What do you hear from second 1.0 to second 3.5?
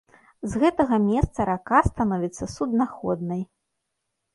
месца рака становіцца суднаходнай.